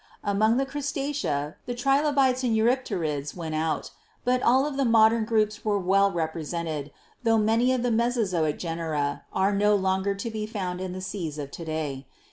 [0.23, 3.91] "Among the 'Crustacea,' the 'Trilobites' and 'Euryp terids' went out,
[4.25, 9.25] but all the modern groups were well rep resented, tho many of the Mesozoic genera
[9.31, 12.07] are no longer to be found in the seas of to day.